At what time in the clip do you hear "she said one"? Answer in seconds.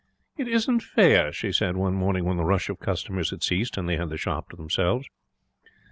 1.31-1.93